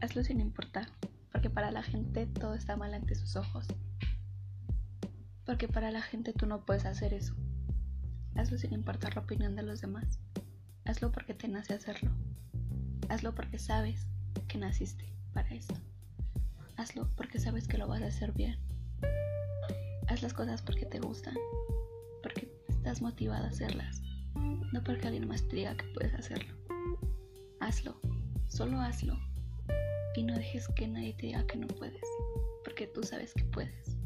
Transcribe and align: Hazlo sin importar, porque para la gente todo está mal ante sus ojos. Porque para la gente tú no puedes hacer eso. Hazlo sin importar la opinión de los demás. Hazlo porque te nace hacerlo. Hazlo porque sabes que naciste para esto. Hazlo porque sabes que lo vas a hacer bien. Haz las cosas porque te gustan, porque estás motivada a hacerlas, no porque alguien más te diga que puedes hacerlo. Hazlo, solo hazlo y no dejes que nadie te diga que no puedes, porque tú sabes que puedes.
Hazlo 0.00 0.24
sin 0.24 0.40
importar, 0.40 0.86
porque 1.30 1.50
para 1.50 1.70
la 1.70 1.82
gente 1.82 2.26
todo 2.26 2.54
está 2.54 2.76
mal 2.76 2.94
ante 2.94 3.14
sus 3.14 3.36
ojos. 3.36 3.66
Porque 5.44 5.68
para 5.68 5.90
la 5.90 6.00
gente 6.00 6.32
tú 6.32 6.46
no 6.46 6.64
puedes 6.64 6.86
hacer 6.86 7.12
eso. 7.12 7.34
Hazlo 8.34 8.56
sin 8.56 8.72
importar 8.72 9.14
la 9.14 9.22
opinión 9.22 9.56
de 9.56 9.62
los 9.62 9.82
demás. 9.82 10.18
Hazlo 10.86 11.12
porque 11.12 11.34
te 11.34 11.48
nace 11.48 11.74
hacerlo. 11.74 12.12
Hazlo 13.10 13.34
porque 13.34 13.58
sabes 13.58 14.06
que 14.48 14.56
naciste 14.56 15.12
para 15.34 15.50
esto. 15.50 15.74
Hazlo 16.76 17.10
porque 17.16 17.38
sabes 17.38 17.68
que 17.68 17.76
lo 17.76 17.86
vas 17.86 18.00
a 18.00 18.06
hacer 18.06 18.32
bien. 18.32 18.58
Haz 20.08 20.22
las 20.22 20.32
cosas 20.32 20.62
porque 20.62 20.86
te 20.86 20.98
gustan, 20.98 21.34
porque 22.22 22.50
estás 22.68 23.00
motivada 23.00 23.44
a 23.44 23.50
hacerlas, 23.50 24.02
no 24.34 24.82
porque 24.82 25.06
alguien 25.06 25.28
más 25.28 25.46
te 25.46 25.56
diga 25.56 25.76
que 25.76 25.84
puedes 25.94 26.14
hacerlo. 26.14 26.52
Hazlo, 27.60 28.00
solo 28.48 28.80
hazlo 28.80 29.29
y 30.20 30.22
no 30.22 30.34
dejes 30.34 30.68
que 30.76 30.86
nadie 30.86 31.14
te 31.14 31.26
diga 31.28 31.46
que 31.46 31.56
no 31.56 31.66
puedes, 31.66 32.02
porque 32.62 32.86
tú 32.86 33.02
sabes 33.02 33.32
que 33.32 33.44
puedes. 33.44 33.96